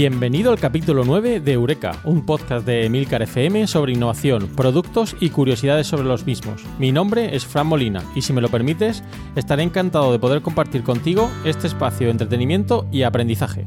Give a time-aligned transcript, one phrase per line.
[0.00, 5.28] Bienvenido al capítulo 9 de Eureka, un podcast de Emilcar FM sobre innovación, productos y
[5.28, 6.64] curiosidades sobre los mismos.
[6.78, 9.04] Mi nombre es Fran Molina y si me lo permites,
[9.36, 13.66] estaré encantado de poder compartir contigo este espacio de entretenimiento y aprendizaje.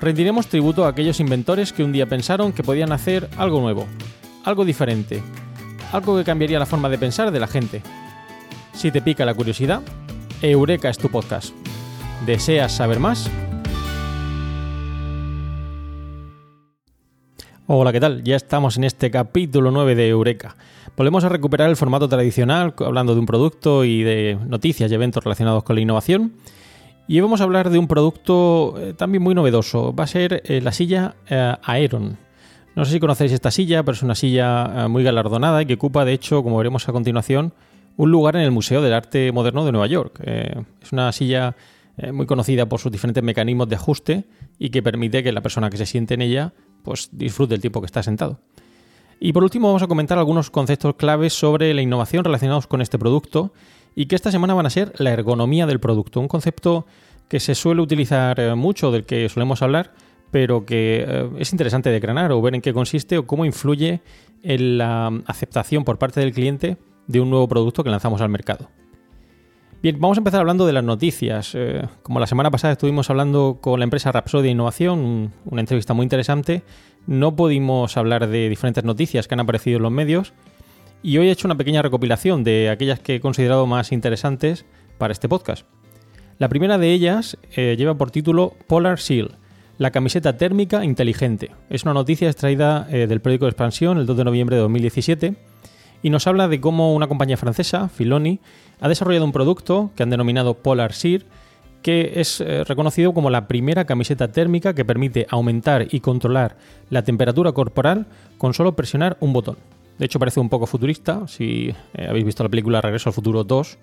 [0.00, 3.86] rendiremos tributo a aquellos inventores que un día pensaron que podían hacer algo nuevo,
[4.44, 5.22] algo diferente,
[5.92, 7.82] algo que cambiaría la forma de pensar de la gente.
[8.72, 9.82] Si te pica la curiosidad,
[10.40, 11.54] Eureka es tu podcast.
[12.24, 13.30] ¿Deseas saber más?
[17.66, 18.24] Hola, ¿qué tal?
[18.24, 20.56] Ya estamos en este capítulo 9 de Eureka.
[20.96, 25.22] Volvemos a recuperar el formato tradicional, hablando de un producto y de noticias y eventos
[25.22, 26.32] relacionados con la innovación.
[27.10, 29.92] Y hoy vamos a hablar de un producto eh, también muy novedoso.
[29.92, 32.16] Va a ser eh, la silla eh, Aeron.
[32.76, 36.04] No sé si conocéis esta silla, pero es una silla muy galardonada y que ocupa,
[36.04, 37.52] de hecho, como veremos a continuación,
[37.96, 40.20] un lugar en el Museo del Arte Moderno de Nueva York.
[40.24, 41.56] es una silla
[42.12, 44.24] muy conocida por sus diferentes mecanismos de ajuste
[44.60, 46.52] y que permite que la persona que se siente en ella
[46.84, 48.38] pues, disfrute el tiempo que está sentado.
[49.18, 53.00] Y por último vamos a comentar algunos conceptos claves sobre la innovación relacionados con este
[53.00, 53.52] producto
[54.00, 56.86] y que esta semana van a ser la ergonomía del producto, un concepto
[57.28, 59.92] que se suele utilizar eh, mucho, del que solemos hablar,
[60.30, 64.00] pero que eh, es interesante decranar o ver en qué consiste o cómo influye
[64.42, 66.78] en la aceptación por parte del cliente
[67.08, 68.70] de un nuevo producto que lanzamos al mercado.
[69.82, 71.54] Bien, vamos a empezar hablando de las noticias.
[71.54, 76.04] Eh, como la semana pasada estuvimos hablando con la empresa Rapsodia Innovación, una entrevista muy
[76.04, 76.62] interesante,
[77.06, 80.32] no pudimos hablar de diferentes noticias que han aparecido en los medios,
[81.02, 84.66] y hoy he hecho una pequeña recopilación de aquellas que he considerado más interesantes
[84.98, 85.66] para este podcast.
[86.38, 89.36] La primera de ellas eh, lleva por título Polar Seal,
[89.78, 91.50] la camiseta térmica inteligente.
[91.68, 95.34] Es una noticia extraída eh, del periódico de Expansión el 2 de noviembre de 2017
[96.02, 98.40] y nos habla de cómo una compañía francesa, Filoni,
[98.80, 101.24] ha desarrollado un producto que han denominado Polar Seal
[101.82, 106.56] que es eh, reconocido como la primera camiseta térmica que permite aumentar y controlar
[106.90, 108.06] la temperatura corporal
[108.38, 109.56] con solo presionar un botón.
[110.00, 111.28] De hecho, parece un poco futurista.
[111.28, 113.78] Si eh, habéis visto la película Regreso al Futuro 2,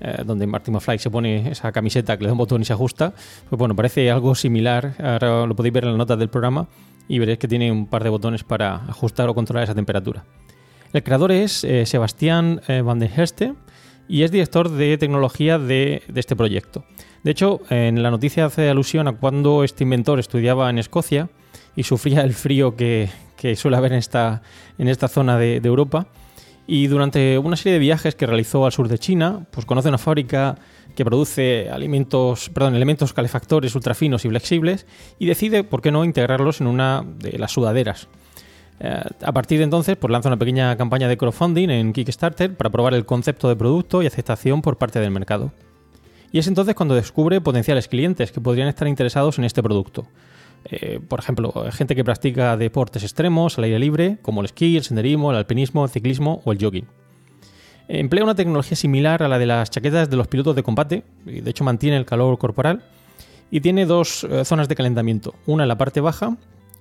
[0.00, 2.72] eh, donde Martin McFly se pone esa camiseta que le da un botón y se
[2.72, 3.12] ajusta,
[3.50, 4.94] pues bueno, parece algo similar.
[4.98, 6.68] Ahora lo podéis ver en las notas del programa
[7.06, 10.24] y veréis que tiene un par de botones para ajustar o controlar esa temperatura.
[10.94, 13.52] El creador es eh, Sebastián Van der Herste
[14.08, 16.86] y es director de tecnología de, de este proyecto.
[17.24, 21.28] De hecho, en la noticia hace alusión a cuando este inventor estudiaba en Escocia
[21.76, 24.42] y sufría el frío que, que suele haber en esta,
[24.76, 26.08] en esta zona de, Europa.
[26.66, 29.96] Y durante una serie de viajes que realizó al sur de China, pues conoce una
[29.96, 30.56] fábrica
[30.94, 34.86] que produce alimentos, perdón, elementos calefactores ultrafinos y flexibles
[35.18, 38.08] y decide, ¿por qué no?, integrarlos en una de las sudaderas.
[38.80, 42.70] Eh, a partir de entonces, pues lanza una pequeña campaña de crowdfunding en Kickstarter para
[42.70, 45.52] probar el concepto de producto y aceptación por parte del mercado.
[46.32, 50.06] Y es entonces cuando descubre potenciales clientes que podrían estar interesados en este producto.
[50.64, 54.82] Eh, por ejemplo, gente que practica deportes extremos al aire libre, como el esquí, el
[54.82, 56.86] senderismo, el alpinismo, el ciclismo o el jogging.
[57.88, 61.40] Emplea una tecnología similar a la de las chaquetas de los pilotos de combate, y
[61.40, 62.82] de hecho mantiene el calor corporal,
[63.50, 66.36] y tiene dos eh, zonas de calentamiento, una en la parte baja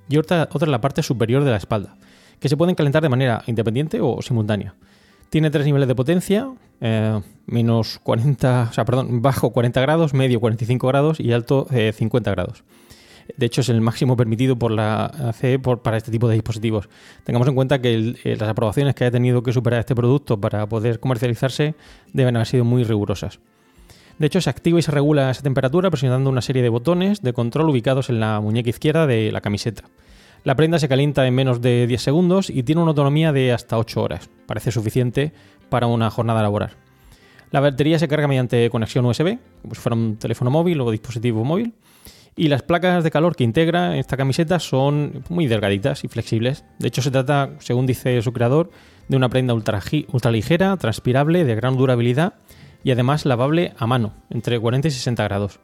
[0.10, 1.96] y otra, otra en la parte superior de la espalda,
[2.42, 4.76] que se pueden calentar de manera independiente o simultánea.
[5.30, 6.50] Tiene tres niveles de potencia,
[6.82, 12.30] eh, menos 40, o sea, perdón, bajo 40 grados, medio 45 grados y alto 50
[12.30, 12.64] eh, grados.
[13.36, 16.90] De hecho, es el máximo permitido por la CE para este tipo de dispositivos.
[17.24, 20.68] Tengamos en cuenta que eh, las aprobaciones que haya tenido que superar este producto para
[20.68, 21.76] poder comercializarse
[22.14, 23.40] deben haber sido muy rigurosas.
[24.18, 27.34] De hecho, se activa y se regula esa temperatura presionando una serie de botones de
[27.34, 29.84] control ubicados en la muñeca izquierda de la camiseta.
[30.44, 33.78] La prenda se calienta en menos de 10 segundos y tiene una autonomía de hasta
[33.78, 34.30] 8 horas.
[34.46, 35.34] Parece suficiente
[35.70, 36.72] para una jornada laboral.
[37.52, 41.44] La batería se carga mediante conexión USB, como si fuera un teléfono móvil o dispositivo
[41.44, 41.74] móvil.
[42.38, 46.64] Y las placas de calor que integra esta camiseta son muy delgaditas y flexibles.
[46.78, 48.70] De hecho, se trata, según dice su creador,
[49.08, 49.82] de una prenda ultra,
[50.14, 52.36] ultra ligera, transpirable, de gran durabilidad
[52.84, 55.60] y además lavable a mano, entre 40 y 60 grados.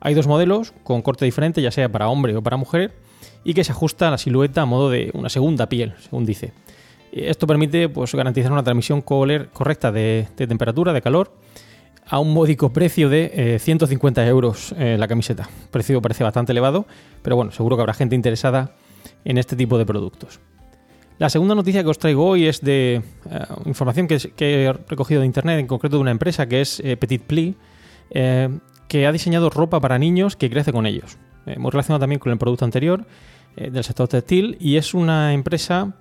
[0.00, 2.92] Hay dos modelos con corte diferente, ya sea para hombre o para mujer,
[3.42, 6.52] y que se ajusta a la silueta a modo de una segunda piel, según dice.
[7.10, 11.32] Esto permite pues, garantizar una transmisión correcta de, temperatura, de calor,
[12.06, 15.48] a un módico precio de 150 eh, euros eh, la camiseta.
[15.62, 16.86] El precio parece bastante elevado,
[17.22, 18.74] pero bueno, seguro que habrá gente interesada
[19.24, 20.40] en este tipo de productos.
[21.18, 25.26] La segunda noticia que os traigo hoy es de eh, información que, he recogido de
[25.26, 27.56] internet, en concreto de una empresa que es Petit Pli,
[28.10, 31.18] que ha diseñado ropa para niños que crece con ellos.
[31.46, 33.06] Hemos relacionado también con el producto anterior
[33.56, 35.94] eh, del sector textil y es una empresa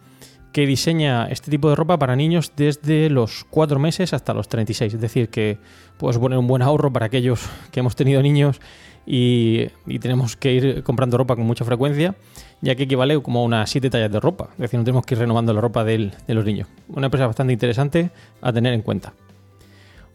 [0.53, 4.93] que diseña este tipo de ropa para niños desde los 4 meses hasta los 36.
[4.93, 5.57] Es decir, que
[5.97, 8.61] puede poner un buen ahorro para aquellos que hemos tenido niños
[9.05, 9.67] y,
[9.99, 12.15] tenemos que ir comprando ropa con mucha frecuencia,
[12.61, 14.49] ya que equivale como a unas 7 tallas de ropa.
[14.53, 16.69] Es decir, no tenemos que ir renovando la ropa de los niños.
[16.87, 18.11] Una empresa bastante interesante
[18.41, 19.13] a tener en cuenta.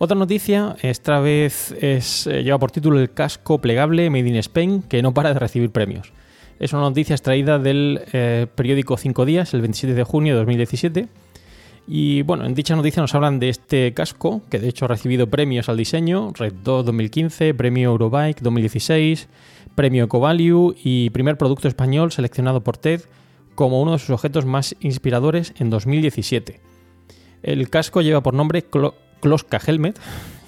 [0.01, 4.83] Otra noticia, esta vez es, eh, lleva por título el casco plegable Made in Spain,
[4.83, 6.13] que no para de recibir premios.
[6.59, 11.09] Es una noticia extraída del eh, periódico Cinco Días, el 27 de junio de 2017.
[11.87, 15.29] Y bueno, en dicha noticia nos hablan de este casco, que de hecho ha recibido
[15.29, 19.29] premios al diseño, Red 2 2015, Premio Eurobike 2016,
[19.75, 23.03] Premio EcoValue y primer producto español seleccionado por TED
[23.55, 26.61] como uno de sus objetos más inspiradores en 2017.
[27.45, 28.65] El casco lleva por nombre
[29.21, 29.99] Kloska Helmet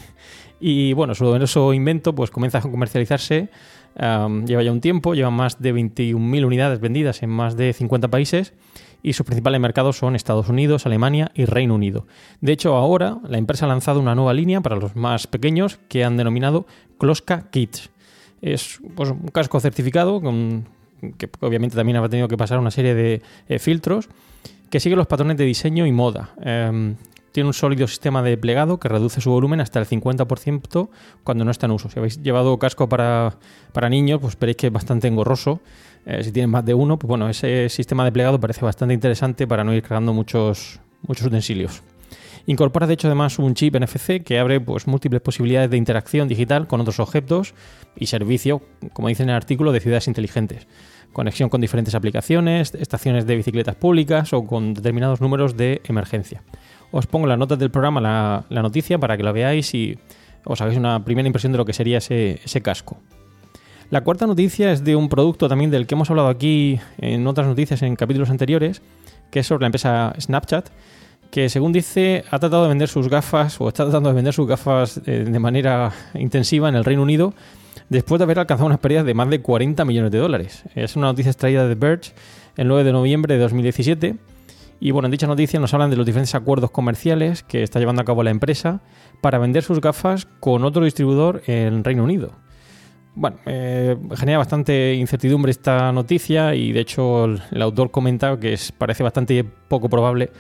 [0.61, 3.49] y bueno, su novedoso invento pues comienza a comercializarse
[3.97, 8.55] lleva ya un tiempo, lleva más de 21.000 unidades vendidas en más de 50 países
[9.03, 12.07] y sus principales mercados son Estados Unidos, Alemania y Reino Unido.
[12.41, 16.05] De hecho, ahora la empresa ha lanzado una nueva línea para los más pequeños que
[16.05, 16.67] han denominado
[16.99, 17.91] Kloska Kids.
[18.43, 20.21] Es pues, un casco certificado
[21.17, 24.09] que obviamente también ha tenido que pasar una serie de eh, filtros
[24.71, 26.31] que sigue los patrones de diseño y moda.
[26.43, 26.97] Em,
[27.33, 30.89] tiene un sólido sistema de plegado que reduce su volumen hasta el 50%
[31.25, 31.91] cuando no está en uso.
[31.91, 33.39] Si habéis llevado casco para,
[33.91, 35.61] niños, pues veréis que es bastante engorroso.
[36.07, 39.47] Eh, si tienen más de uno, pues bueno, ese sistema de plegado parece bastante interesante
[39.47, 41.83] para no ir cargando muchos, muchos utensilios.
[42.47, 46.67] Incorpora de hecho además un chip NFC que abre pues, múltiples posibilidades de interacción digital
[46.67, 47.55] con otros objetos
[47.97, 50.67] y servicio, como dice en el artículo, de ciudades inteligentes.
[51.13, 56.43] Conexión con diferentes aplicaciones, estaciones de bicicletas públicas o con determinados números de emergencia.
[56.93, 58.01] Os pongo las notas del programa
[58.49, 59.99] la, noticia para que la veáis y
[60.45, 62.99] os hagáis una primera impresión de lo que sería ese, casco.
[63.91, 67.47] La cuarta noticia es de un producto también del que hemos hablado aquí en otras
[67.47, 68.83] noticias en capítulos anteriores,
[69.31, 70.69] que es sobre la empresa Snapchat,
[71.31, 74.49] que según dice ha tratado de vender sus gafas o está tratando de vender sus
[74.49, 77.35] gafas eh, de manera intensiva en el Reino Unido
[77.89, 80.65] después de haber alcanzado unas pérdidas de más de 40 millones de dólares.
[80.75, 82.13] Es una noticia extraída de Verge
[82.57, 84.17] el 9 de noviembre de 2017
[84.81, 88.01] y bueno, en dicha noticia nos hablan de los diferentes acuerdos comerciales que está llevando
[88.01, 88.81] a cabo la empresa
[89.21, 92.33] para vender sus gafas con otro distribuidor en Reino Unido.
[93.15, 98.73] Bueno, eh, genera bastante incertidumbre esta noticia y de hecho el, autor comenta que es,
[98.73, 100.31] parece bastante poco probable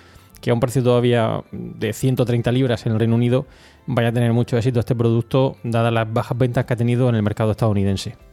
[0.40, 3.46] que a un precio todavía de 130 libras en el Reino Unido
[3.86, 7.16] vaya a tener mucho éxito este producto, dadas las bajas ventas que ha tenido en
[7.16, 8.29] el mercado estadounidense.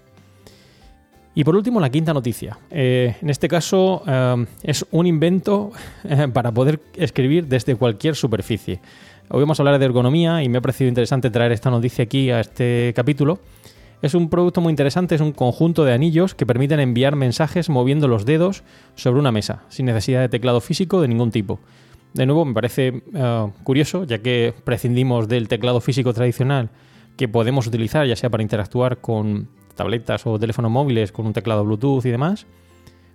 [1.37, 2.57] Y por último, la quinta noticia.
[2.71, 4.01] Eh, en este caso
[4.63, 5.71] es un invento
[6.33, 8.79] para poder escribir desde cualquier superficie.
[9.29, 12.31] Hoy vamos a hablar de ergonomía y me ha parecido interesante traer esta noticia aquí
[12.31, 13.37] a este capítulo.
[14.01, 18.07] Es un producto muy interesante, es un conjunto de anillos que permiten enviar mensajes moviendo
[18.07, 18.63] los dedos
[18.95, 21.59] sobre una mesa, sin necesidad de teclado físico de ningún tipo.
[22.15, 26.71] De nuevo, me parece eh, curioso, ya que prescindimos del teclado físico tradicional
[27.15, 31.63] que podemos utilizar, ya sea para interactuar con tabletas o teléfonos móviles, con un teclado
[31.63, 32.45] Bluetooth y demás.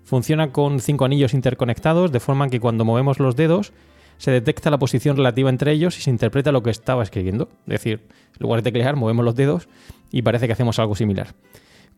[0.04, 3.72] Funciona con cinco anillos interconectados, de forma que cuando movemos los dedos
[4.16, 7.48] se detecta la posición relativa entre ellos y se interpreta lo que estaba escribiendo.
[7.66, 9.68] Es decir, en lugar de teclear, movemos los dedos
[10.10, 11.34] y parece que hacemos algo similar.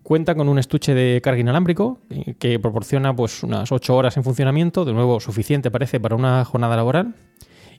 [0.03, 1.99] Cuenta con un estuche de carga inalámbrico
[2.39, 6.77] que proporciona pues, unas 8 horas en funcionamiento, de nuevo suficiente parece para una jornada
[6.77, 7.15] laboral,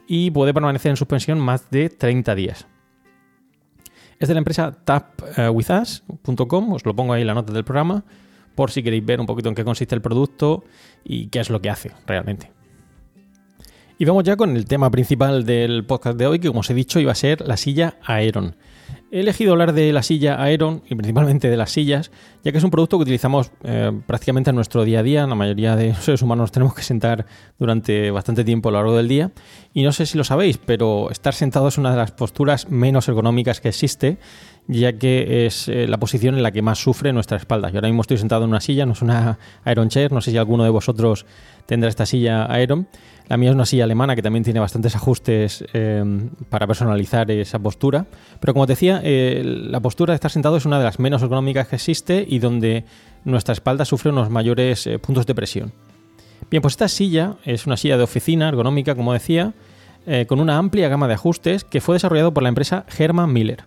[0.08, 2.68] y puede permanecer en suspensión más de 30 días.
[4.26, 8.04] Es de la empresa tapwithus.com, os lo pongo ahí en la nota del programa,
[8.56, 10.64] por si queréis ver un poquito en qué consiste el producto
[11.04, 12.52] y qué es lo que hace realmente.
[14.00, 16.74] Y vamos ya con el tema principal del podcast de hoy, que como os he
[16.74, 18.56] dicho iba a ser la silla Aeron.
[19.16, 22.12] He elegido hablar de la silla Aeron y principalmente de las sillas,
[22.44, 25.26] ya que es un producto que utilizamos eh, prácticamente en nuestro día a día.
[25.26, 27.26] La mayoría de seres humanos tenemos que sentar
[27.58, 29.32] durante bastante tiempo a lo largo del día.
[29.74, 33.08] Y no sé si lo sabéis, pero estar sentado es una de las posturas menos
[33.08, 34.18] ergonómicas que existe,
[34.68, 37.70] ya que es eh, la posición en la que más sufre nuestra espalda.
[37.70, 40.32] Yo ahora mismo estoy sentado en una silla, no es una Aeron Chair, no sé
[40.32, 41.26] si alguno de vosotros
[41.66, 42.88] tendrá esta silla Aeron.
[43.28, 47.58] La mía es una silla alemana que también tiene bastantes ajustes em, para personalizar esa
[47.58, 48.06] postura.
[48.40, 51.68] Pero como te decía, la postura de estar sentado es una de las menos ergonómicas
[51.68, 52.86] que existe y donde
[53.24, 55.74] nuestra espalda sufre unos mayores eh, puntos de presión.
[56.52, 59.54] Bien, pues esta silla es una silla de oficina ergonómica, como decía,
[60.06, 63.66] eh, con una amplia gama de ajustes que fue desarrollado por la empresa Herman Miller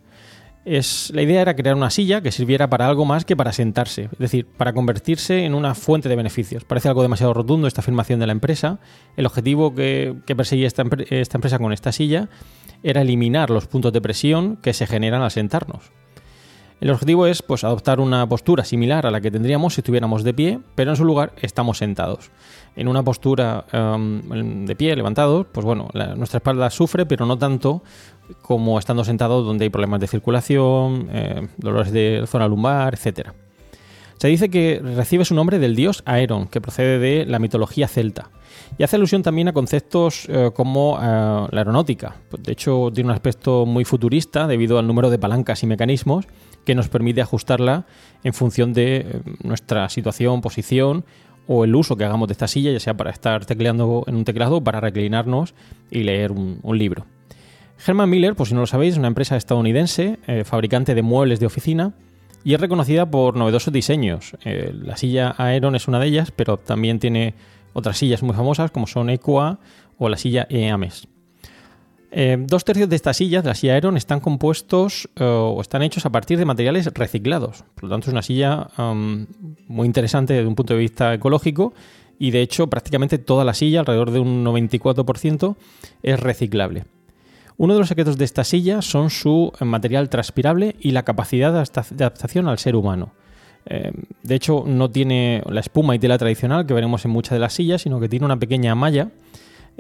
[0.65, 4.19] la idea era crear una silla que sirviera para algo más que para sentarse, es
[4.19, 6.65] decir, para convertirse en una fuente de beneficios.
[6.65, 8.79] Parece algo demasiado rotundo esta afirmación de la empresa.
[9.17, 12.29] El objetivo que, perseguía esta, empresa con esta silla
[12.83, 15.91] era eliminar los puntos de presión que se generan al sentarnos.
[16.81, 20.33] El objetivo es pues, adoptar una postura similar a la que tendríamos si estuviéramos de
[20.33, 22.31] pie, pero en su lugar estamos sentados.
[22.77, 27.83] En una postura em, de pie, levantados, pues bueno, nuestra espalda sufre, pero no tanto
[28.43, 33.31] como estando sentados donde hay problemas de circulación, eh, dolores de zona lumbar, etc.
[34.19, 38.31] Se dice que recibe su nombre del dios Aeron, que procede de la mitología celta.
[38.77, 42.17] Y hace alusión también a conceptos eh, como eh, la aeronáutica.
[42.39, 46.27] De hecho, tiene un aspecto muy futurista debido al número de palancas y mecanismos
[46.65, 47.87] que nos permite ajustarla
[48.25, 51.05] en función de nuestra situación, posición
[51.49, 54.25] o el uso que hagamos de esta silla, ya sea para estar tecleando en un
[54.25, 55.55] teclado o para reclinarnos
[55.91, 57.07] y leer un, libro.
[57.87, 61.41] Herman Miller, por si no lo sabéis, es una empresa estadounidense, eh, fabricante de muebles
[61.41, 61.93] de oficina,
[62.45, 64.37] y es reconocida por novedosos diseños.
[64.45, 67.35] Eh, la silla Aeron es una de ellas, pero también tiene
[67.73, 69.59] otras sillas muy famosas como son EQA
[69.99, 71.09] o la silla EAMES.
[72.11, 76.07] Eh, dos tercios de estas sillas, de la silla Aeron, están compuestos o están hechos
[76.07, 77.65] a partir de materiales reciclados.
[77.75, 78.69] Por lo tanto, es una silla
[79.67, 81.75] muy interesante desde un punto de vista ecológico
[82.19, 85.57] y de hecho prácticamente toda la silla, alrededor de un 94%,
[86.03, 86.85] es reciclable.
[87.59, 91.59] Uno de los secretos de esta silla son su material transpirable y la capacidad de
[91.59, 93.13] adaptación al ser humano.
[93.67, 97.41] Eh, de hecho, no tiene la espuma y tela tradicional que veremos en muchas de
[97.41, 99.11] las sillas, sino que tiene una pequeña malla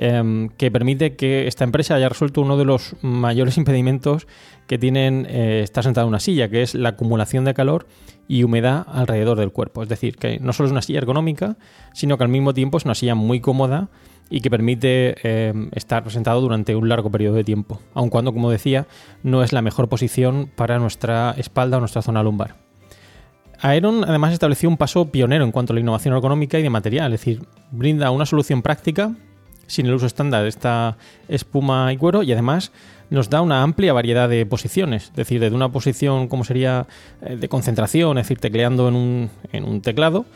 [0.00, 4.28] Em, que permite que esta empresa haya resuelto uno de los mayores impedimentos
[4.68, 7.88] que tienen eh, estar sentado en una silla, que es la acumulación de calor
[8.28, 9.82] y humedad alrededor del cuerpo.
[9.82, 11.56] Es decir, que no solo es una silla ergonómica,
[11.94, 13.88] sino que al mismo tiempo es una silla muy cómoda
[14.30, 18.50] y que permite em, estar sentado durante un largo periodo de tiempo, aun cuando, como
[18.50, 18.86] decía,
[19.22, 22.56] no es la mejor posición para nuestra espalda o nuestra zona lumbar.
[23.60, 27.12] Aeron además estableció un paso pionero en cuanto a la innovación ergonómica y de material,
[27.12, 27.42] es decir,
[27.72, 29.14] brinda una solución práctica
[29.66, 30.96] sin el uso estándar de esta
[31.28, 32.72] espuma y cuero y además
[33.10, 36.86] nos da una amplia variedad de posiciones, es decir, desde una posición como sería
[37.22, 40.26] eh, de concentración, es decir, tecleando en un, en un teclado,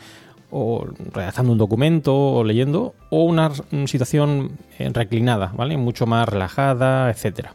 [0.55, 3.51] o redactando un documento o leyendo, o una
[3.87, 5.77] situación eh, reclinada, ¿vale?
[5.77, 7.47] Mucho más relajada, etc.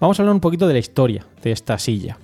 [0.00, 2.18] Vamos a hablar un poquito de la historia de esta silla.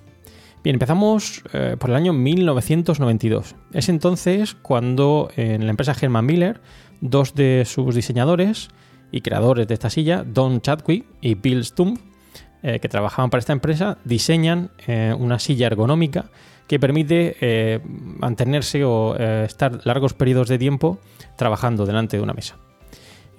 [0.65, 3.55] Bien, empezamos eh, por el año 1992.
[3.73, 6.61] Es entonces cuando en la empresa Herman Miller
[7.01, 8.71] dos de sus diseñadores
[9.13, 12.01] y creadores de esta silla, Don Chadwick y Bill Stump,
[12.65, 14.73] eh, que trabajaban para esta empresa, diseñan
[15.17, 16.27] una silla ergonómica
[16.71, 21.01] que permite eh, mantenerse o estar largos periodos de tiempo
[21.35, 22.59] trabajando delante de una mesa.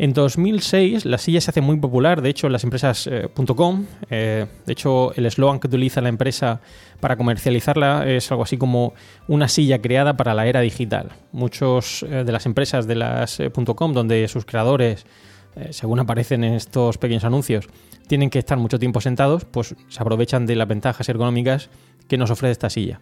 [0.02, 3.86] En 2006 la silla se hace muy popular, de hecho en las empresas eh, .com,
[4.10, 6.60] eh, de hecho el eslogan que utiliza la empresa
[7.00, 8.96] para comercializarla es algo así como
[9.28, 11.12] una silla creada para la era digital.
[11.32, 13.40] Muchos eh, de las empresas de las
[13.76, 15.06] .com donde sus creadores,
[15.70, 17.70] según aparecen en estos pequeños anuncios,
[18.08, 21.70] tienen que estar mucho tiempo sentados, pues se aprovechan de las ventajas ergonómicas
[22.08, 23.02] que nos ofrece esta silla.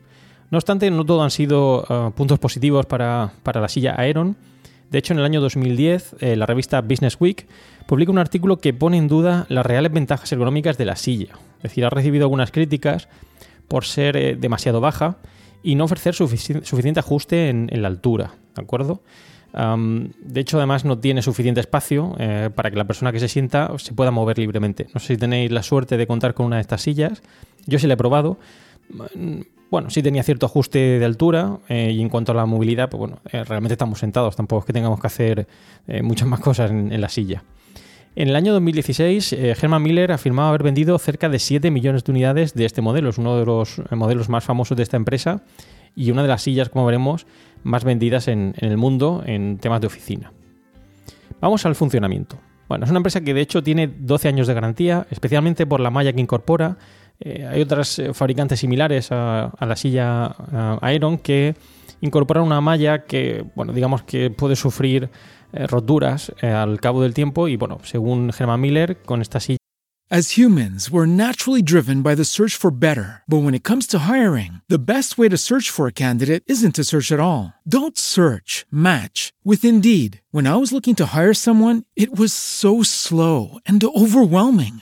[0.52, 4.36] No obstante, no todo han sido puntos positivos para, para la silla Aeron
[4.90, 7.48] de hecho, en el año 2010, eh, la revista Business Week
[7.86, 11.36] publica un artículo que pone en duda las reales ventajas ergonómicas de la silla.
[11.58, 13.08] Es decir, ha recibido algunas críticas
[13.68, 15.18] por ser eh, demasiado baja
[15.62, 18.34] y no ofrecer suficiente ajuste en, la altura.
[18.56, 19.02] ¿De acuerdo?
[19.52, 23.72] de hecho, además no tiene suficiente espacio eh, para que la persona que se sienta
[23.80, 24.86] se pueda mover libremente.
[24.94, 27.24] No sé si tenéis la suerte de contar con una de estas sillas.
[27.66, 28.38] Yo sí la he probado
[29.70, 33.00] bueno, sí tenía cierto ajuste de altura eh, y en cuanto a la movilidad, pues
[33.00, 35.48] bueno, eh, realmente estamos sentados, tampoco es que tengamos que hacer
[35.88, 37.44] eh, muchas más cosas en, la silla.
[38.16, 42.56] En el año 2016, Herman Miller afirmaba haber vendido cerca de 7 millones de unidades
[42.56, 45.44] de este modelo, es uno de los modelos más famosos de esta empresa
[45.96, 47.28] y una de las sillas, como veremos,
[47.64, 50.34] más vendidas en, en el mundo en temas de oficina.
[51.40, 52.38] Vamos al funcionamiento.
[52.68, 55.92] Bueno, es una empresa que de hecho tiene 12 años de garantía, especialmente por la
[55.92, 56.78] malla que incorpora,
[57.20, 60.36] eh, hay otras eh, fabricantes similares a, la silla
[60.94, 61.56] Iron que
[62.02, 65.10] incorporan una malla que, bueno, digamos que puede sufrir
[65.52, 69.58] eh, roturas al cabo del tiempo y, bueno, según Herman Miller, con esta silla
[70.12, 73.22] As humans, we're naturally driven by the search for better.
[73.28, 76.74] But when it comes to hiring, the best way to search for a candidate isn't
[76.78, 77.54] to search at all.
[77.62, 80.22] Don't search, match with Indeed.
[80.32, 84.82] When I was looking to hire someone, it was so slow and overwhelming.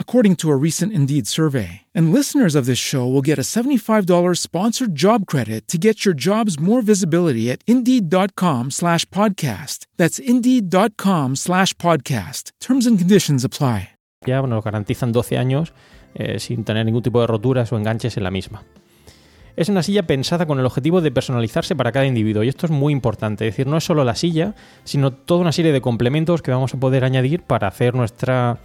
[0.00, 1.82] according to a recent Indeed survey.
[1.94, 6.14] And listeners of this show will get a $75 sponsored job credit to get your
[6.14, 9.86] jobs more visibility at Indeed.com slash podcast.
[9.96, 12.50] That's Indeed.com slash podcast.
[12.58, 13.90] Terms and conditions apply.
[14.26, 15.72] Ya nos garantizan 12 años
[16.14, 18.64] eh, sin tener ningún tipo de roturas o enganches en la misma.
[19.60, 22.72] Es una silla pensada con el objetivo de personalizarse para cada individuo y esto es
[22.72, 26.40] muy importante, es decir, no es solo la silla, sino toda una serie de complementos
[26.40, 28.56] que vamos a poder añadir para hacer nuestra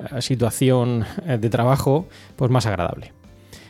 [0.00, 3.12] eh, situación eh, de trabajo pues más agradable.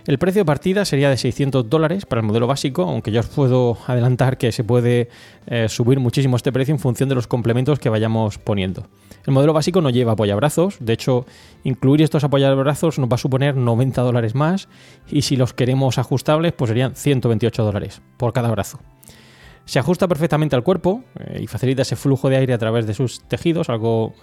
[0.07, 3.27] El precio de partida sería de 600 dólares para el modelo básico, aunque yo os
[3.27, 5.09] puedo adelantar que se puede
[5.47, 8.87] eh, subir muchísimo este precio en función de los complementos que vayamos poniendo.
[9.27, 11.27] El modelo básico no lleva apoyabrazos, de hecho,
[11.65, 14.69] incluir estos apoyabrazos nos va a suponer 90 dólares más
[15.11, 18.81] y si los queremos ajustables, pues serían 128 dólares por cada brazo.
[19.71, 21.05] Se ajusta perfectamente al cuerpo
[21.39, 24.15] y facilita ese flujo de aire a través de sus tejidos, algo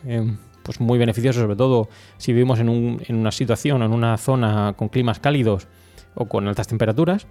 [0.62, 2.68] pues muy beneficioso, sobre todo si vivimos en,
[3.08, 5.70] una situación o en una zona con climas cálidos
[6.16, 7.28] o con altas temperaturas.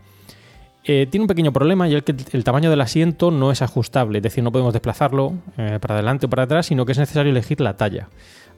[0.85, 4.21] Eh, tiene un pequeño problema y es que el tamaño del asiento no es ajustable,
[4.21, 7.33] es decir, no podemos desplazarlo eh, para adelante o para atrás, sino que es necesario
[7.33, 8.09] elegir la talla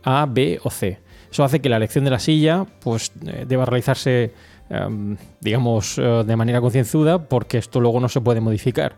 [0.04, 1.00] A, B o C.
[1.32, 4.32] Eso hace que la elección de la silla pues, eh, deba realizarse,
[4.70, 8.94] em, digamos, de manera concienzuda, porque esto luego no se puede modificar.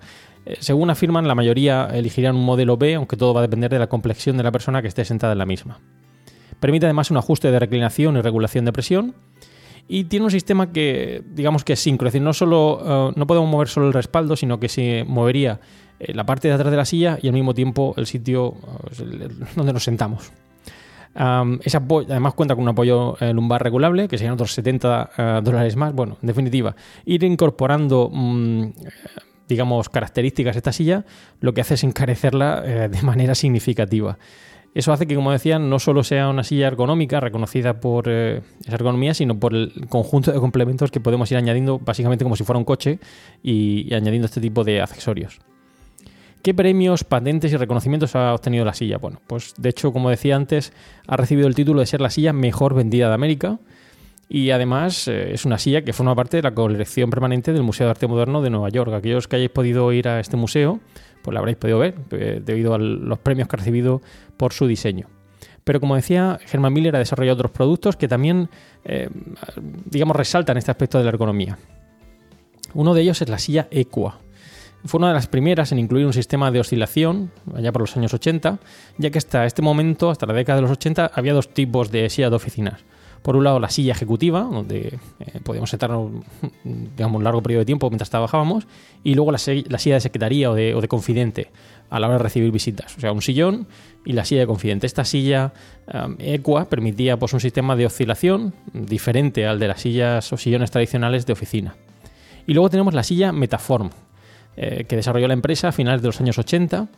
[0.46, 3.79] Eh, según afirman, la mayoría elegirían un modelo B, aunque todo va a depender de
[3.79, 5.79] la complexión de la persona que esté sentada en la misma.
[6.59, 9.14] Permite además un ajuste de reclinación y regulación de presión.
[9.88, 13.26] Y tiene un sistema que, digamos que es síncrono, es decir, no, solo, eh, no
[13.26, 15.59] podemos mover solo el respaldo, sino que se movería
[15.98, 18.55] eh, la parte de atrás de la silla y al mismo tiempo el sitio
[19.57, 20.31] donde nos sentamos.
[21.12, 25.92] además cuenta con un apoyo lumbar regulable, que serían otros 70 dólares más.
[25.92, 28.68] Bueno, en definitiva, ir incorporando mm,
[29.50, 31.04] digamos, características esta silla,
[31.40, 34.16] lo que hace es encarecerla eh, de manera significativa.
[34.72, 38.76] Eso hace que, como decía, no solo sea una silla ergonómica reconocida por eh, esa
[38.76, 42.58] ergonomía, sino por el conjunto de complementos que podemos ir añadiendo, básicamente como si fuera
[42.58, 43.00] un coche,
[43.42, 45.40] y, añadiendo este tipo de accesorios.
[46.42, 48.98] ¿Qué premios, patentes y reconocimientos ha obtenido la silla?
[48.98, 50.72] Bueno, pues de hecho, como decía antes,
[51.06, 53.58] ha recibido el título de ser la silla mejor vendida de América,
[54.33, 57.88] y además eh, es una silla que forma parte de la colección permanente del Museo
[57.88, 58.93] de Arte Moderno de Nueva York.
[58.95, 60.79] Aquellos que hayáis podido ir a este museo,
[61.21, 64.01] pues la habréis podido ver eh, debido a los premios que ha recibido
[64.37, 65.09] por su diseño.
[65.64, 68.49] Pero como decía, Herman Miller ha desarrollado otros productos que también,
[68.85, 69.11] eh,
[69.85, 71.59] digamos, resaltan este aspecto de la ergonomía.
[72.73, 74.21] Uno de ellos es la silla Equa.
[74.85, 78.14] Fue una de las primeras en incluir un sistema de oscilación, allá por los años
[78.14, 78.61] 80,
[78.97, 82.09] ya que hasta este momento, hasta la década de los 80, había dos tipos de
[82.09, 82.85] silla de oficinas.
[83.22, 86.11] Por un lado, la silla ejecutiva, donde eh, podíamos sentarnos
[86.64, 88.66] digamos, un largo periodo de tiempo mientras trabajábamos,
[89.04, 91.48] y luego la, silla de secretaría o de, confidente
[91.90, 92.96] a la hora de recibir visitas.
[92.96, 93.66] O sea, un sillón
[94.06, 94.87] y la silla de confidente.
[94.87, 95.52] Esta silla
[95.92, 100.70] um, Equa permitía pues, un sistema de oscilación diferente al de las sillas o sillones
[100.70, 101.76] tradicionales de oficina.
[102.46, 103.90] Y luego tenemos la silla Metaform,
[104.56, 106.88] eh, que desarrolló la empresa a finales de los años 80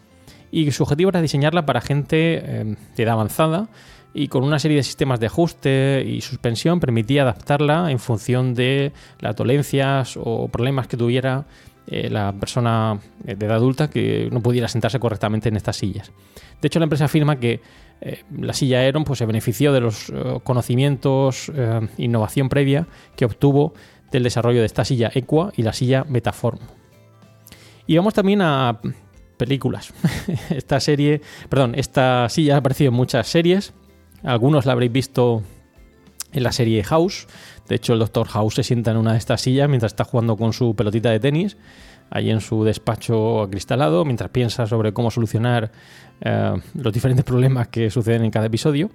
[0.50, 3.68] y su objetivo era diseñarla para gente eh, de edad avanzada
[4.14, 8.92] y con una serie de sistemas de ajuste y suspensión permitía adaptarla en función de
[9.20, 11.46] las dolencias o problemas que tuviera
[11.86, 16.12] eh, la persona de edad adulta que no pudiera sentarse correctamente en estas sillas.
[16.60, 17.60] De hecho, la empresa afirma que
[18.36, 23.74] la silla Aeron pues, se benefició de los conocimientos, e innovación previa que obtuvo
[24.12, 26.58] del desarrollo de esta silla Equa y la silla Metaform.
[27.86, 28.80] Y vamos también a
[29.36, 29.92] películas.
[30.50, 33.74] esta serie, perdón, esta silla ha aparecido en muchas series.
[34.22, 35.42] Algunos la habréis visto
[36.32, 37.26] en la serie House.
[37.68, 40.36] De hecho, el Doctor House se sienta en una de estas sillas mientras está jugando
[40.36, 41.56] con su pelotita de tenis,
[42.10, 45.72] ahí en su despacho acristalado, mientras piensa sobre cómo solucionar
[46.20, 48.90] eh, los diferentes problemas que suceden en cada episodio.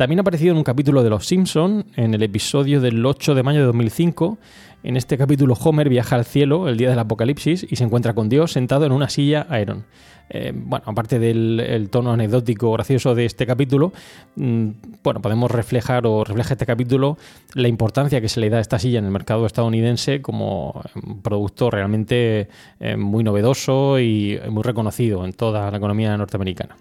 [0.00, 3.42] También ha aparecido en un capítulo de Los Simpson, en el episodio del 8 de
[3.42, 4.38] mayo de 2005.
[4.82, 8.30] En este capítulo Homer viaja al cielo el día del apocalipsis y se encuentra con
[8.30, 9.84] Dios sentado en una silla Aeron.
[10.30, 13.92] Eh, bueno, aparte del tono anecdótico gracioso de este capítulo,
[14.36, 14.68] mm,
[15.04, 17.18] bueno, podemos reflejar o refleja este capítulo
[17.52, 21.20] la importancia que se le da a esta silla en el mercado estadounidense como un
[21.20, 22.48] producto realmente
[22.80, 26.74] eh, muy novedoso y muy reconocido en toda la economía norteamericana.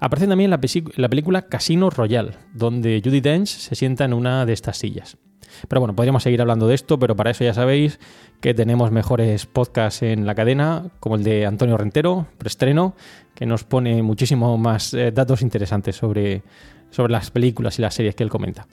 [0.00, 0.60] Aparece también la,
[0.96, 5.18] la película Casino Royale, donde Judy Dench se sienta en una de estas sillas.
[5.66, 7.98] Pero bueno, podríamos seguir hablando de esto, pero para eso ya sabéis
[8.40, 12.94] que tenemos mejores podcasts en la cadena, como el de Antonio Rentero, preestreno,
[13.34, 16.42] que nos pone muchísimo más eh, datos interesantes sobre,
[16.90, 18.66] sobre las películas y las series que él comenta.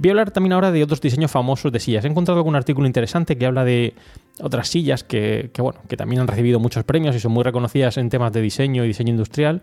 [0.00, 2.04] Voy a hablar también ahora de otros diseños famosos de sillas.
[2.04, 3.94] He encontrado algún artículo interesante que habla de
[4.40, 8.08] otras sillas que, bueno, que también han recibido muchos premios y son muy reconocidas en
[8.08, 9.60] temas de diseño y diseño industrial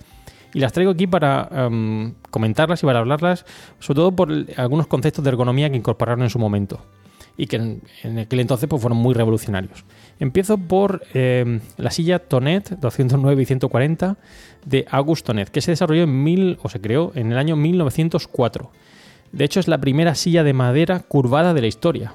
[0.53, 3.45] y las traigo aquí para em, comentarlas y para hablarlas,
[3.79, 6.79] sobre todo por algunos conceptos de ergonomía que incorporaron en su momento
[7.37, 7.57] y que
[8.03, 9.83] en, aquel entonces pues, fueron muy revolucionarios.
[10.19, 14.17] Empiezo por em, la silla Tonet 209 y 140
[14.65, 18.71] de Auguste Tonet, que se desarrolló en mil, o se creó en el año 1904.
[19.31, 22.13] De hecho, es la primera silla de madera curvada de la historia.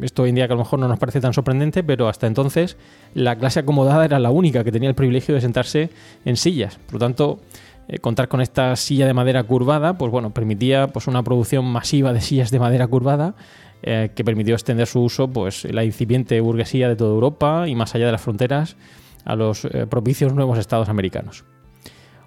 [0.00, 2.26] Esto hoy en día que a lo mejor no nos parece tan sorprendente, pero hasta
[2.26, 2.76] entonces
[3.14, 5.90] la clase acomodada era la única que tenía el privilegio de sentarse
[6.24, 6.78] en sillas.
[6.86, 7.40] Por lo tanto,
[7.88, 12.12] eh, contar con esta silla de madera curvada, pues bueno, permitía pues, una producción masiva
[12.12, 13.34] de sillas de madera curvada
[13.82, 17.94] eh, que permitió extender su uso pues, la incipiente burguesía de toda Europa y más
[17.94, 18.76] allá de las fronteras
[19.24, 21.44] a los eh, propicios nuevos estados americanos.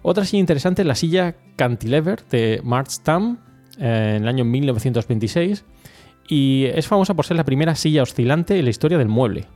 [0.01, 3.39] Otra silla interesante es la silla Cantilever de March Tam
[3.77, 5.65] en el año 1926
[6.29, 9.47] y es famosa por ser la primera silla oscilante en la historia del mueble.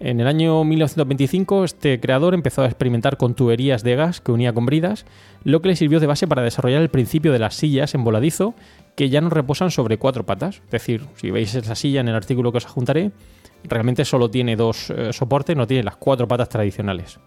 [0.00, 4.52] En el año 1925 este creador empezó a experimentar con tuberías de gas que unía
[4.52, 5.06] con bridas,
[5.44, 8.54] lo que le sirvió de base para desarrollar el principio de las sillas en voladizo
[8.96, 10.62] que ya no reposan sobre cuatro patas.
[10.64, 13.12] Es decir, si veis esa silla en el artículo que os juntaré,
[13.64, 17.18] realmente solo tiene dos eh, soportes, no tiene las cuatro patas tradicionales.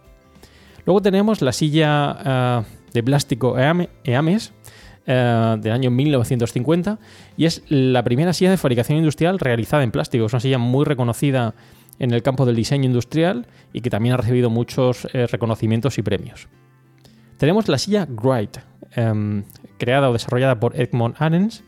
[0.84, 4.52] Luego tenemos la silla eh, de plástico EAMES
[5.06, 6.98] eh, del año 1950
[7.36, 10.26] y es la primera silla de fabricación industrial realizada en plástico.
[10.26, 11.54] Es una silla muy reconocida
[11.98, 16.02] en el campo del diseño industrial y que también ha recibido muchos eh, reconocimientos y
[16.02, 16.48] premios.
[17.38, 18.58] Tenemos la silla Wright,
[18.96, 19.44] em,
[19.78, 21.62] creada o desarrollada por Edmond Arens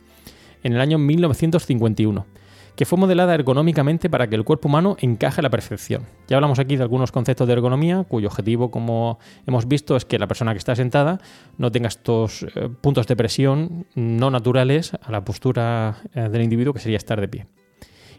[0.62, 2.26] en el año 1951,
[2.74, 6.06] que fue modelada ergonómicamente para que el cuerpo humano encaje a la perfección.
[6.28, 10.18] Ya hablamos aquí de algunos conceptos de ergonomía, cuyo objetivo, como hemos visto, es que
[10.18, 11.20] la persona que está sentada
[11.56, 16.72] no tenga estos eh, puntos de presión no naturales a la postura eh, del individuo,
[16.72, 17.46] que sería estar de pie.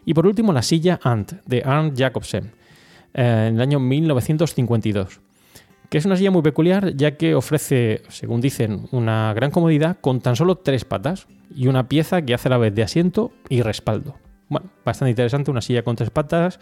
[0.04, 2.52] Y por último, la silla Ant de Arndt Jacobsen
[3.14, 5.20] eh, en el año 1952,
[5.88, 10.20] que es una silla muy peculiar ya que ofrece, según dicen, una gran comodidad con
[10.20, 13.62] tan solo tres patas y una pieza que hace a la vez de asiento y
[13.62, 14.16] respaldo.
[14.48, 16.58] Bueno, bastante interesante, una silla con tres patas,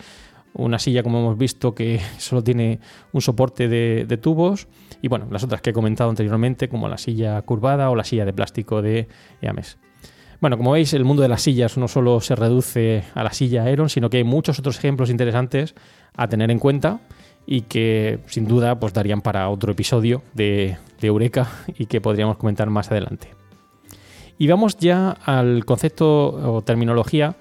[0.53, 2.81] una silla como hemos visto que solo tiene
[3.13, 4.69] un soporte de, de, tubos
[5.01, 8.25] y bueno, las otras que he comentado anteriormente como la silla curvada o la silla
[8.25, 9.09] de plástico de
[9.41, 9.79] Yames.
[10.41, 13.65] Bueno, como veis, el mundo de las sillas no solo se reduce a la silla
[13.65, 15.75] Aeron, sino que hay muchos otros ejemplos interesantes
[16.17, 17.01] a tener en cuenta
[17.47, 21.49] y que sin duda pues, darían para otro episodio de, Eureka
[21.79, 23.35] y que podríamos comentar más adelante.
[24.39, 27.37] Y vamos ya al concepto o terminología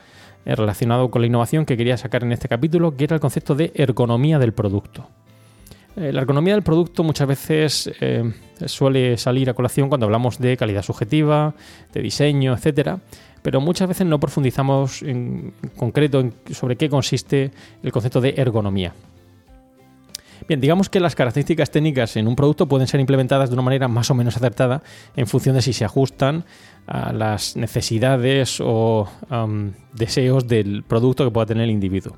[0.45, 3.55] eh, relacionado con la innovación que quería sacar en este capítulo, que era el concepto
[3.55, 5.07] de ergonomía del producto.
[5.95, 8.31] Eh, la ergonomía del producto muchas veces eh,
[8.65, 11.53] suele salir a colación cuando hablamos de calidad subjetiva,
[11.93, 12.99] de diseño, etcétera,
[13.41, 17.51] pero muchas veces no profundizamos en concreto sobre qué consiste
[17.83, 18.93] el concepto de ergonomía.
[20.47, 23.87] Bien, digamos que las características técnicas en un producto pueden ser implementadas de una manera
[23.87, 24.81] más o menos acertada
[25.15, 26.45] en función de si se ajustan
[26.87, 29.07] a las necesidades o
[29.93, 32.17] deseos del producto que pueda tener el individuo.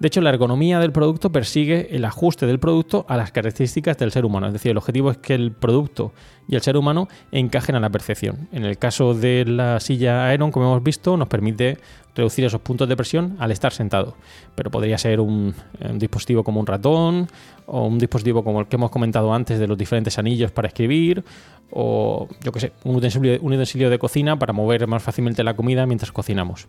[0.00, 4.10] De hecho, la ergonomía del producto persigue el ajuste del producto a las características del
[4.10, 4.48] ser humano.
[4.48, 6.12] Es decir, el objetivo es que el producto
[6.48, 8.48] y el ser humano encajen a la percepción.
[8.52, 11.78] En el caso de la silla Aeron, como hemos visto, nos permite
[12.14, 14.16] reducir esos puntos de presión al estar sentado.
[14.54, 15.54] Pero podría ser un,
[15.94, 17.28] dispositivo como un ratón
[17.66, 21.24] o un dispositivo como el que hemos comentado antes de los diferentes anillos para escribir
[21.70, 26.12] o, yo qué sé, un utensilio de cocina para mover más fácilmente la comida mientras
[26.12, 26.68] cocinamos.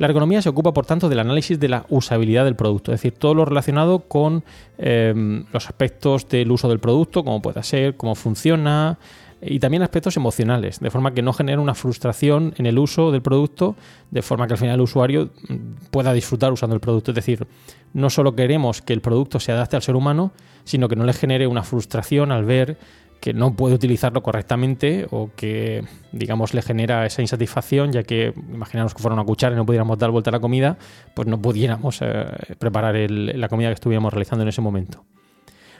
[0.00, 3.18] La ergonomía se ocupa, por tanto, del análisis de la usabilidad del producto, es decir,
[3.18, 4.42] todo lo relacionado con
[4.78, 8.98] em, los aspectos del uso del producto, cómo pueda ser, cómo funciona,
[9.42, 13.20] y también aspectos emocionales, de forma que no genere una frustración en el uso del
[13.20, 13.76] producto,
[14.10, 17.10] de forma que al final el usuario mm, pueda disfrutar usando el producto.
[17.10, 17.46] Es decir,
[17.92, 20.32] no solo queremos que el producto se adapte al ser humano,
[20.64, 22.78] sino que no le genere una frustración al ver
[23.20, 28.94] que no puede utilizarlo correctamente o que, digamos, le genera esa insatisfacción, ya que imaginamos
[28.94, 30.78] que fuera una cuchara y no pudiéramos dar vuelta a la comida,
[31.14, 32.24] pues no pudiéramos eh,
[32.58, 35.04] preparar la comida que estuviéramos realizando en ese momento.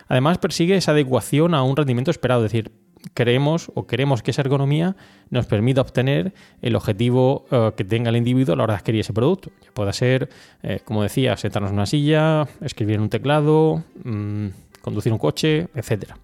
[0.09, 2.73] Además, persigue esa adecuación a un rendimiento esperado, es decir,
[3.15, 4.97] creemos o queremos que esa ergonomía
[5.31, 9.01] nos permita obtener el objetivo eh, que tenga el individuo a la hora de adquirir
[9.01, 9.51] ese producto.
[9.65, 10.29] Ya pueda ser,
[10.63, 14.49] eh, como decía, sentarnos en una silla, escribir en un teclado, mm,
[14.83, 16.19] conducir un coche, etcétera.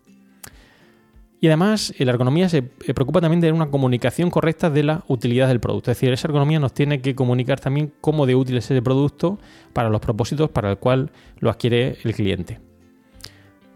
[1.47, 5.47] Y además, la ergonomía se eh, preocupa también de una comunicación correcta de la utilidad
[5.47, 5.93] del producto.
[5.93, 9.39] Es decir, esa ergonomía nos tiene que comunicar también cómo de útil es ese producto
[9.73, 12.59] para los propósitos para el cual lo adquiere el cliente.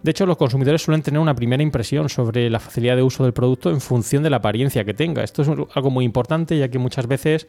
[0.03, 3.35] De hecho, los consumidores suelen tener una primera impresión sobre la facilidad de uso del
[3.35, 5.23] producto en función de la apariencia que tenga.
[5.23, 7.47] Esto es algo muy importante ya que muchas veces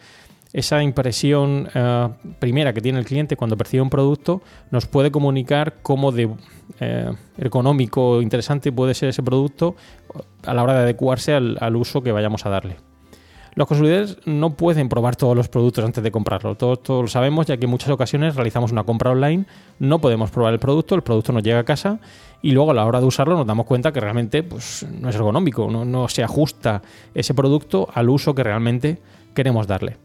[0.53, 2.09] esa impresión eh,
[2.39, 6.29] primera que tiene el cliente cuando percibe un producto nos puede comunicar cómo de
[6.79, 9.75] eh, ergonómico o interesante puede ser ese producto
[10.45, 12.77] a la hora de adecuarse al, uso que vayamos a darle.
[13.53, 16.55] Los consumidores no pueden probar todos los productos antes de comprarlo.
[16.55, 19.45] Todos, lo sabemos, ya que en muchas ocasiones realizamos una compra online,
[19.77, 21.99] no podemos probar el producto, el producto nos llega a casa
[22.41, 25.15] y luego a la hora de usarlo nos damos cuenta que realmente pues, no es
[25.15, 26.81] ergonómico, no se ajusta
[27.13, 29.01] ese producto al uso que realmente
[29.33, 29.97] queremos darle.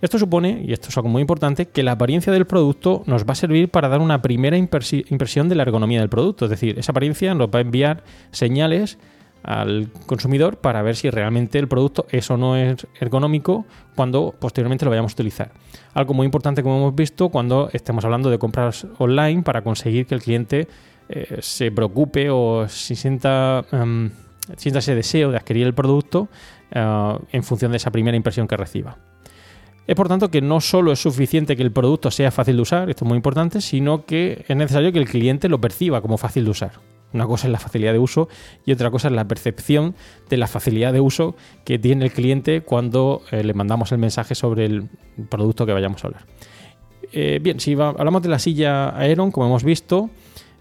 [0.00, 3.32] Esto supone, y esto es algo muy importante, que la apariencia del producto nos va
[3.32, 6.44] a servir para dar una primera impresión de la ergonomía del producto.
[6.46, 8.98] Es decir, esa apariencia nos va a enviar señales
[9.46, 14.84] al consumidor para ver si realmente el producto es o no es ergonómico cuando posteriormente
[14.84, 15.52] lo vayamos a utilizar.
[15.94, 20.16] Algo muy importante como hemos visto cuando estemos hablando de compras online para conseguir que
[20.16, 20.68] el cliente
[21.08, 24.10] eh, se preocupe o si sienta, em,
[24.56, 26.28] sienta ese deseo de adquirir el producto
[26.72, 28.98] eh, en función de esa primera impresión que reciba.
[29.86, 32.90] Es por tanto que no solo es suficiente que el producto sea fácil de usar,
[32.90, 36.44] esto es muy importante, sino que es necesario que el cliente lo perciba como fácil
[36.44, 36.72] de usar.
[37.12, 38.28] Una cosa es la facilidad de uso
[38.64, 39.94] y otra cosa es la percepción
[40.28, 44.34] de la facilidad de uso que tiene el cliente cuando eh, le mandamos el mensaje
[44.34, 44.88] sobre el
[45.28, 46.26] producto que vayamos a hablar.
[47.12, 50.10] Eh, bien, si hablamos de la silla Aeron, como hemos visto,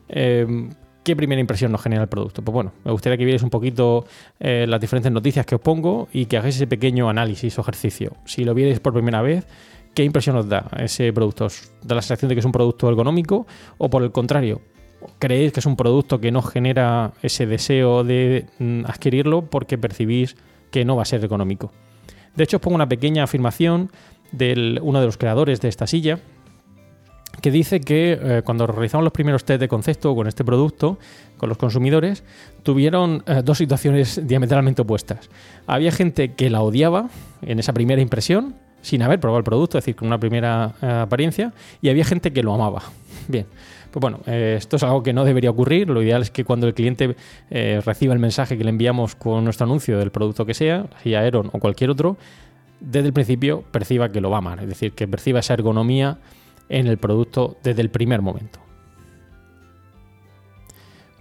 [0.08, 0.70] eh,
[1.06, 2.42] ¿qué primera impresión nos genera el producto?
[2.42, 4.06] Pues bueno, me gustaría que vierais un poquito
[4.40, 8.18] eh, las diferentes noticias que os pongo y que hagáis ese pequeño análisis o ejercicio.
[8.26, 9.46] Si lo vierais por primera vez,
[9.94, 11.46] ¿qué impresión os da ese producto?
[11.46, 13.46] ¿Os da la sensación de que es un producto ergonómico
[13.78, 14.62] o por el contrario?
[15.20, 20.36] ¿Creéis que es un producto que no genera ese deseo de mm, adquirirlo porque percibís
[20.72, 21.72] que no va a ser económico?
[22.36, 23.92] De hecho, os pongo una pequeña afirmación
[24.32, 26.20] de uno de los creadores de esta silla,
[27.42, 30.98] que dice que eh, cuando realizamos los primeros test de concepto con este producto,
[31.38, 32.24] con los consumidores,
[32.64, 35.30] tuvieron eh, dos situaciones diametralmente opuestas.
[35.68, 37.10] Había gente que la odiaba
[37.42, 40.86] en esa primera impresión, sin haber probado el producto, es decir, con una primera eh,
[40.86, 42.84] apariencia, y había gente que lo amaba.
[43.28, 43.46] Bien,
[43.92, 45.90] pues bueno, esto es algo que no debería ocurrir.
[45.90, 47.16] Lo ideal es que cuando el cliente
[47.50, 51.50] reciba el mensaje que le enviamos con nuestro anuncio del producto que sea, sea Aeron
[51.54, 52.18] o cualquier otro,
[52.82, 56.20] desde el principio perciba que lo va a amar, es decir, que perciba esa ergonomía
[56.70, 58.60] en el producto desde el primer momento.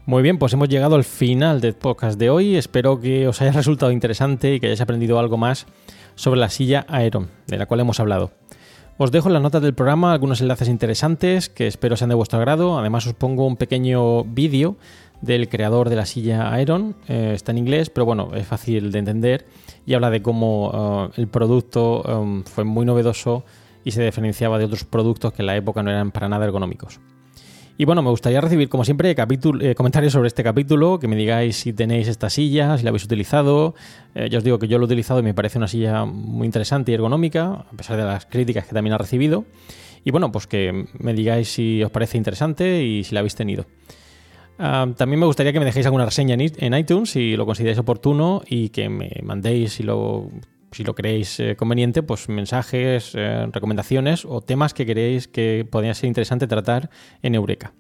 [0.06, 2.56] Muy bien, pues hemos llegado al final del podcast de hoy.
[2.56, 5.66] Espero que os haya resultado interesante y que hayáis aprendido algo más
[6.14, 8.32] sobre la silla Aeron, de la cual hemos hablado.
[8.96, 12.38] Os dejo en las notas del programa algunos enlaces interesantes que espero sean de vuestro
[12.38, 12.78] agrado.
[12.78, 14.76] Además os pongo un pequeño vídeo
[15.20, 16.94] del creador de la silla Aeron.
[17.08, 19.46] Eh, está en inglés, pero bueno, es fácil de entender
[19.86, 23.44] y habla de cómo eh, el producto eh, fue muy novedoso
[23.84, 27.00] y se diferenciaba de otros productos que en la época no eran para nada ergonómicos.
[27.76, 31.56] Y bueno, me gustaría recibir, como siempre, eh, comentarios sobre este capítulo, que me digáis
[31.56, 33.74] si tenéis esta silla, si la habéis utilizado.
[34.14, 36.46] Eh, ya os digo que yo lo he utilizado y me parece una silla muy
[36.46, 39.44] interesante y ergonómica, a pesar de las críticas que también ha recibido.
[40.04, 43.66] Y bueno, pues que me digáis si os parece interesante y si la habéis tenido.
[44.56, 48.42] Ah, también me gustaría que me dejéis alguna reseña en iTunes si lo consideráis oportuno
[48.46, 50.30] y que me mandéis si lo,
[50.74, 56.08] si lo creéis eh, conveniente, pues mensajes, recomendaciones o temas que queréis que podrían ser
[56.08, 56.90] interesante tratar
[57.22, 57.72] en Eureka.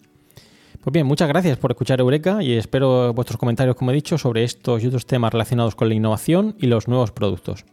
[0.84, 4.44] Pues bien, muchas gracias por escuchar Eureka y espero vuestros comentarios, como he dicho, sobre
[4.44, 7.64] estos y otros temas relacionados con la innovación y los nuevos productos.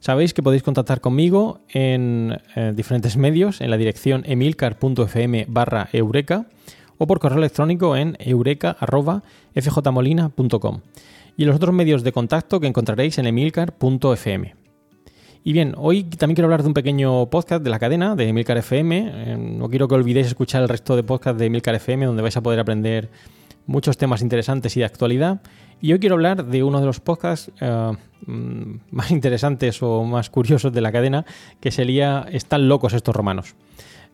[0.00, 6.46] Sabéis que podéis contactar conmigo en eh, diferentes medios, en la dirección emilcar.fm barra eureka
[6.96, 8.16] o por correo electrónico en
[9.56, 10.80] eureka.fjmolina.com
[11.36, 14.54] y los otros medios de contacto que encontraréis en emilcar.fm.
[15.44, 18.56] Y bien, hoy también quiero hablar de un pequeño podcast de la cadena de Emilcar
[18.58, 19.12] FM.
[19.14, 22.36] Eh, no quiero que olvidéis escuchar el resto de podcasts de Emilcar FM, donde vais
[22.36, 23.10] a poder aprender
[23.66, 25.42] muchos temas interesantes y de actualidad.
[25.80, 27.92] Y hoy quiero hablar de uno de los podcasts eh,
[28.26, 31.24] mm, más interesantes o más curiosos de la cadena,
[31.60, 33.54] que sería Están locos estos romanos.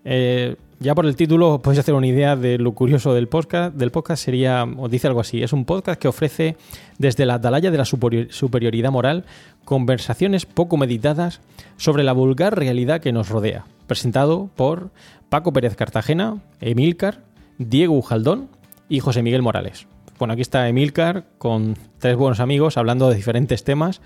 [0.05, 3.75] Eh, ya por el título os podéis hacer una idea de lo curioso del podcast.
[3.77, 6.57] Del podcast sería, os dice algo así, es un podcast que ofrece
[6.99, 9.25] desde la atalaya de la superioridad moral
[9.65, 11.41] conversaciones poco meditadas
[11.77, 13.65] sobre la vulgar realidad que nos rodea.
[13.87, 14.91] Presentado por
[15.29, 17.21] Paco Pérez Cartagena, Emilcar,
[17.59, 18.49] Diego Ujaldón
[18.89, 19.87] y José Miguel Morales.
[20.19, 24.01] Bueno, aquí está Emilcar con tres buenos amigos hablando de diferentes temas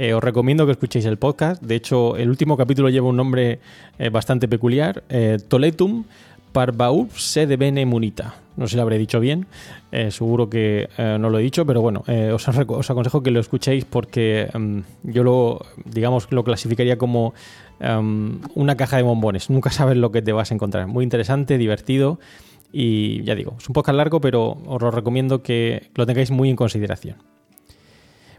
[0.00, 1.62] eh, os recomiendo que escuchéis el podcast.
[1.62, 3.60] De hecho, el último capítulo lleva un nombre
[3.98, 6.04] eh, bastante peculiar: eh, Toletum
[6.52, 8.34] Parvaub de Bene Munita.
[8.56, 9.46] No sé si lo habré dicho bien,
[10.08, 12.02] seguro que no lo he dicho, pero bueno,
[12.34, 17.32] os, os, aconsejo que lo escuchéis porque em, yo lo, digamos, lo clasificaría como
[17.78, 19.48] em, una caja de bombones.
[19.48, 20.88] Nunca sabes lo que te vas a encontrar.
[20.88, 22.18] Muy interesante, divertido
[22.72, 26.50] y ya digo, es un podcast largo, pero os lo recomiendo que lo tengáis muy
[26.50, 27.16] en consideración.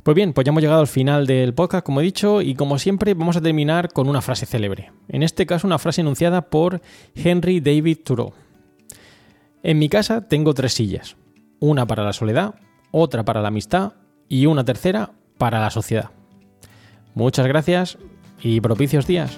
[0.04, 2.80] Pues bien, pues ya hemos llegado al final del podcast, como he dicho, y como
[2.80, 4.92] siempre vamos a terminar con una frase célebre.
[5.08, 6.82] En este caso, una frase enunciada por
[7.14, 8.34] Henry David Thoreau.
[9.62, 11.18] En mi casa tengo tres sillas.
[11.60, 12.56] Una para la soledad,
[12.90, 13.94] otra para la amistad
[14.28, 16.10] y una tercera para la sociedad.
[17.14, 18.00] Muchas gracias
[18.42, 19.38] y propicios días.